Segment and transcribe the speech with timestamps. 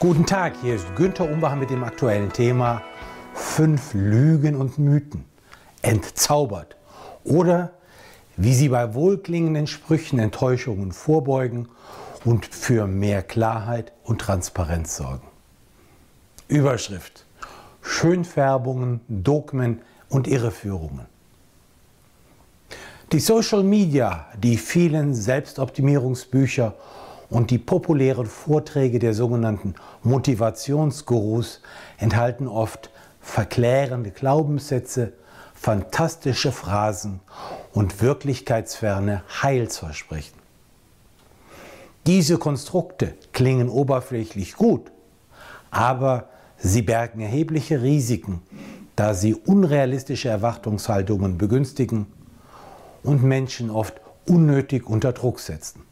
[0.00, 2.82] Guten Tag, hier ist Günther Umbach mit dem aktuellen Thema
[3.34, 5.24] Fünf Lügen und Mythen.
[5.82, 6.76] Entzaubert.
[7.24, 7.72] Oder
[8.36, 11.68] wie Sie bei wohlklingenden Sprüchen Enttäuschungen vorbeugen
[12.24, 15.26] und für mehr Klarheit und Transparenz sorgen.
[16.46, 17.24] Überschrift.
[17.82, 21.06] Schönfärbungen, Dogmen und Irreführungen.
[23.10, 26.74] Die Social Media, die vielen Selbstoptimierungsbücher
[27.30, 31.60] und die populären Vorträge der sogenannten Motivationsgurus
[31.98, 35.12] enthalten oft verklärende Glaubenssätze,
[35.54, 37.20] fantastische Phrasen
[37.72, 40.38] und wirklichkeitsferne Heilsversprechen.
[42.06, 44.90] Diese Konstrukte klingen oberflächlich gut,
[45.70, 48.40] aber sie bergen erhebliche Risiken,
[48.96, 52.06] da sie unrealistische Erwartungshaltungen begünstigen
[53.02, 55.87] und Menschen oft unnötig unter Druck setzen.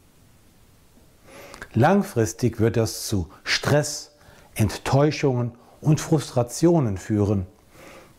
[1.73, 4.11] Langfristig wird das zu Stress,
[4.55, 7.45] Enttäuschungen und Frustrationen führen,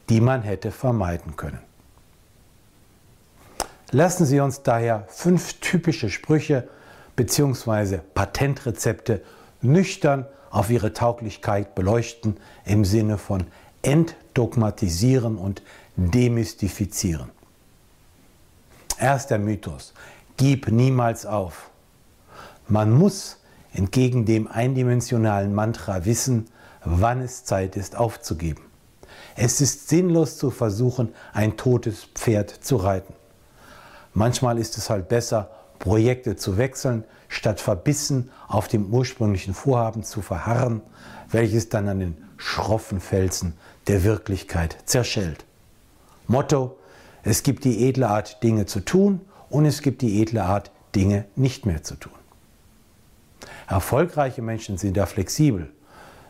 [0.08, 1.60] die man hätte vermeiden können.
[3.90, 6.68] Lassen Sie uns daher fünf typische Sprüche
[7.16, 7.98] bzw.
[8.14, 9.22] Patentrezepte
[9.62, 13.46] nüchtern auf ihre Tauglichkeit beleuchten im Sinne von
[13.83, 15.62] entdogmatisieren und
[15.96, 17.30] demystifizieren.
[18.98, 19.94] Erster Mythos.
[20.36, 21.70] Gib niemals auf.
[22.70, 23.38] Man muss
[23.72, 26.48] entgegen dem eindimensionalen Mantra wissen,
[26.84, 28.61] wann es Zeit ist aufzugeben.
[29.36, 33.14] Es ist sinnlos zu versuchen, ein totes Pferd zu reiten.
[34.12, 40.20] Manchmal ist es halt besser, Projekte zu wechseln, statt verbissen auf dem ursprünglichen Vorhaben zu
[40.20, 40.83] verharren,
[41.30, 43.55] welches dann an den schroffen Felsen
[43.86, 45.46] der Wirklichkeit zerschellt.
[46.27, 46.77] Motto,
[47.22, 51.24] es gibt die edle Art, Dinge zu tun und es gibt die edle Art, Dinge
[51.34, 52.12] nicht mehr zu tun.
[53.69, 55.70] Erfolgreiche Menschen sind da flexibel.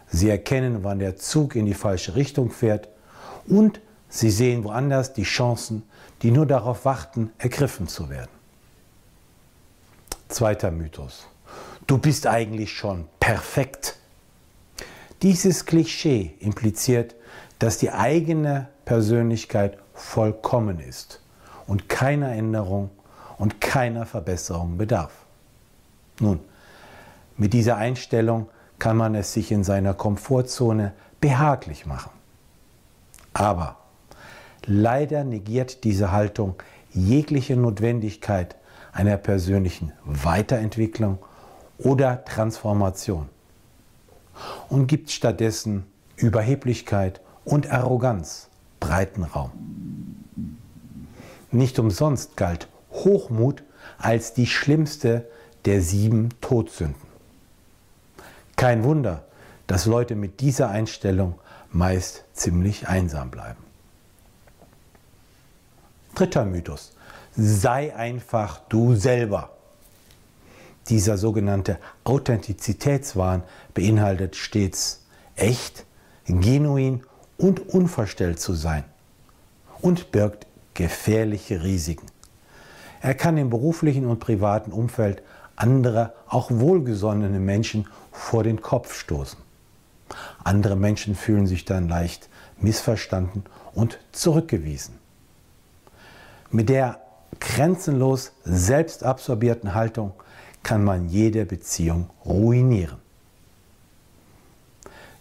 [0.09, 2.89] Sie erkennen, wann der Zug in die falsche Richtung fährt
[3.47, 5.85] und sie sehen woanders die Chancen,
[6.23, 8.31] die nur darauf warten, ergriffen zu werden.
[10.29, 11.27] Zweiter Mythos.
[11.87, 13.97] Du bist eigentlich schon perfekt.
[15.23, 17.15] Dieses Klischee impliziert,
[17.59, 21.21] dass die eigene Persönlichkeit vollkommen ist
[21.67, 22.91] und keiner Änderung
[23.37, 25.13] und keiner Verbesserung bedarf.
[26.21, 26.41] Nun,
[27.39, 32.11] mit dieser Einstellung kann man es sich in seiner Komfortzone behaglich machen.
[33.33, 33.77] Aber
[34.67, 36.57] leider negiert diese Haltung
[36.91, 38.57] jegliche Notwendigkeit
[38.93, 41.19] einer persönlichen Weiterentwicklung
[41.79, 43.29] oder Transformation
[44.69, 48.49] und gibt stattdessen Überheblichkeit und Arroganz
[48.81, 49.53] breiten Raum.
[51.53, 53.63] Nicht umsonst galt Hochmut
[53.99, 55.29] als die schlimmste
[55.65, 57.08] der sieben Todsünden.
[58.59, 59.23] Kein Wunder,
[59.69, 61.39] dass Leute mit dieser Einstellung
[61.71, 63.63] meist ziemlich einsam bleiben.
[66.17, 66.93] Dritter Mythos.
[67.37, 69.51] Sei einfach du selber.
[70.89, 75.05] Dieser sogenannte Authentizitätswahn beinhaltet stets
[75.37, 75.85] echt,
[76.27, 77.05] genuin
[77.37, 78.83] und unverstellt zu sein
[79.83, 82.07] und birgt gefährliche Risiken.
[83.01, 85.23] Er kann im beruflichen und privaten Umfeld
[85.59, 89.39] andere, auch wohlgesonnene Menschen vor den Kopf stoßen.
[90.43, 92.29] Andere Menschen fühlen sich dann leicht
[92.61, 94.99] missverstanden und zurückgewiesen.
[96.51, 97.01] Mit der
[97.41, 100.13] grenzenlos selbstabsorbierten Haltung
[100.63, 102.97] kann man jede Beziehung ruinieren.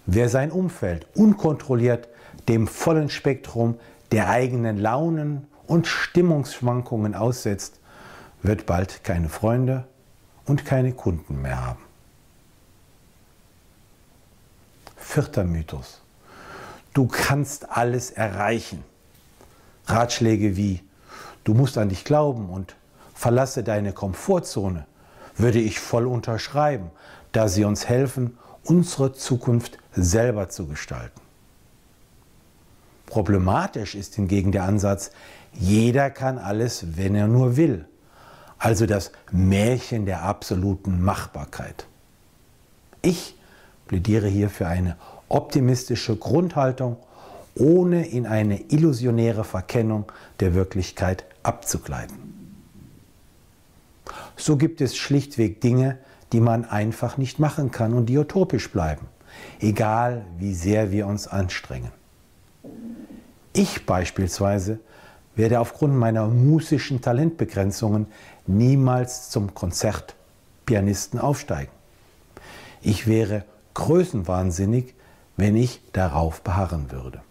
[0.06, 2.08] Wer sein Umfeld unkontrolliert
[2.48, 3.76] dem vollen Spektrum
[4.14, 7.82] der eigenen Launen und Stimmungsschwankungen aussetzt,
[8.42, 9.86] wird bald keine Freunde
[10.48, 11.82] und keine Kunden mehr haben.
[14.96, 16.02] Vierter Mythos.
[16.94, 18.84] Du kannst alles erreichen.
[19.86, 20.82] Ratschläge wie
[21.44, 22.76] du musst an dich glauben und
[23.14, 24.86] verlasse deine Komfortzone
[25.38, 26.90] würde ich voll unterschreiben,
[27.32, 31.22] da sie uns helfen, unsere Zukunft selber zu gestalten.
[33.06, 35.12] Problematisch ist hingegen der Ansatz,
[35.54, 37.86] jeder kann alles, wenn er nur will
[38.60, 41.86] also das Märchen der absoluten Machbarkeit.
[43.02, 43.36] Ich
[43.88, 44.98] plädiere hier für eine
[45.30, 46.98] optimistische Grundhaltung,
[47.56, 52.18] ohne in eine illusionäre Verkennung der Wirklichkeit abzugleiten.
[54.36, 55.98] So gibt es schlichtweg Dinge,
[56.32, 59.08] die man einfach nicht machen kann und die utopisch bleiben,
[59.60, 61.92] egal wie sehr wir uns anstrengen.
[63.54, 64.80] Ich beispielsweise
[65.38, 68.08] werde aufgrund meiner musischen Talentbegrenzungen
[68.48, 71.72] niemals zum Konzertpianisten aufsteigen.
[72.82, 73.46] Ich wäre
[73.76, 74.94] größenwahnsinnig,
[75.38, 77.22] wenn ich darauf beharren würde.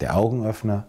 [0.00, 0.86] Der Augenöffner,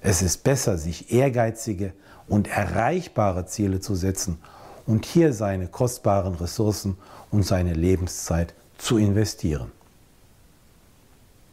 [0.00, 1.92] es ist besser, sich ehrgeizige
[2.26, 4.38] und erreichbare Ziele zu setzen
[4.86, 6.96] und hier seine kostbaren Ressourcen
[7.30, 9.70] und seine Lebenszeit zu investieren.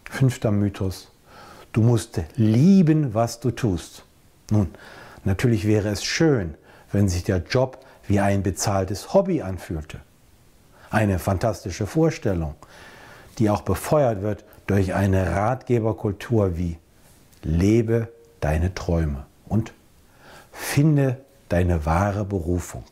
[0.10, 1.09] Fünfter Mythos.
[1.71, 4.04] Du musst lieben, was du tust.
[4.51, 4.69] Nun,
[5.24, 6.56] natürlich wäre es schön,
[6.92, 10.00] wenn sich der Job wie ein bezahltes Hobby anfühlte.
[10.89, 12.56] Eine fantastische Vorstellung,
[13.38, 16.77] die auch befeuert wird durch eine Ratgeberkultur wie
[17.44, 19.72] Lebe deine Träume und
[20.51, 21.18] finde
[21.48, 22.83] deine wahre Berufung.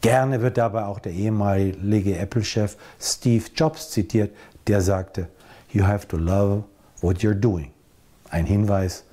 [0.00, 4.34] Gerne wird dabei auch der ehemalige Apple-Chef Steve Jobs zitiert,
[4.66, 5.28] der sagte,
[5.72, 6.64] You have to love
[7.00, 7.72] what you're doing.
[8.30, 9.04] Ein Hinweis,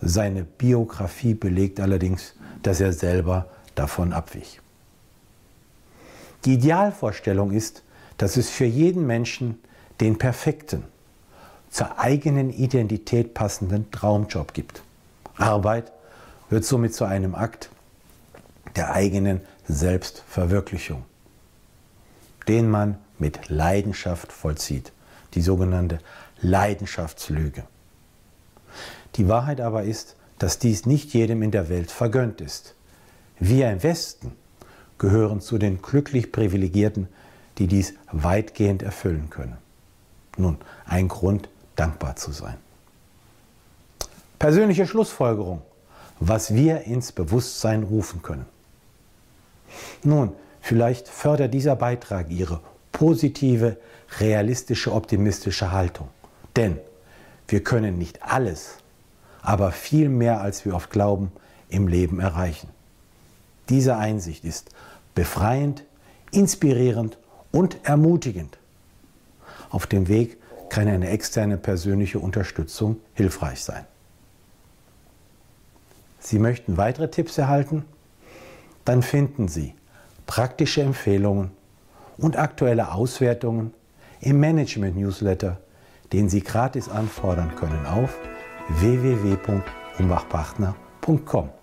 [0.00, 4.60] seine Biografie belegt allerdings, dass er selber davon abwich.
[6.44, 7.82] Die Idealvorstellung ist,
[8.16, 9.58] dass es für jeden Menschen
[10.00, 10.84] den perfekten,
[11.70, 14.82] zur eigenen Identität passenden Traumjob gibt.
[15.36, 15.92] Arbeit
[16.48, 17.70] wird somit zu einem Akt
[18.76, 21.04] der eigenen Selbstverwirklichung,
[22.46, 24.92] den man mit Leidenschaft vollzieht,
[25.34, 25.98] die sogenannte
[26.40, 27.64] Leidenschaftslüge.
[29.16, 32.74] Die Wahrheit aber ist, dass dies nicht jedem in der Welt vergönnt ist.
[33.38, 34.32] Wir im Westen
[34.98, 37.08] gehören zu den glücklich Privilegierten,
[37.58, 39.56] die dies weitgehend erfüllen können.
[40.36, 42.56] Nun, ein Grund, dankbar zu sein.
[44.38, 45.62] Persönliche Schlussfolgerung,
[46.20, 48.46] was wir ins Bewusstsein rufen können.
[50.02, 52.60] Nun, vielleicht fördert dieser Beitrag Ihre
[52.98, 53.76] positive,
[54.18, 56.08] realistische, optimistische Haltung.
[56.56, 56.78] Denn
[57.46, 58.78] wir können nicht alles,
[59.40, 61.30] aber viel mehr, als wir oft glauben,
[61.68, 62.68] im Leben erreichen.
[63.68, 64.70] Diese Einsicht ist
[65.14, 65.84] befreiend,
[66.32, 67.18] inspirierend
[67.52, 68.58] und ermutigend.
[69.70, 70.36] Auf dem Weg
[70.68, 73.84] kann eine externe persönliche Unterstützung hilfreich sein.
[76.18, 77.84] Sie möchten weitere Tipps erhalten?
[78.84, 79.74] Dann finden Sie
[80.26, 81.52] praktische Empfehlungen
[82.18, 83.72] und aktuelle Auswertungen
[84.20, 85.58] im Management-Newsletter,
[86.12, 88.18] den Sie gratis anfordern können auf
[88.80, 91.57] www.umbachpartner.com.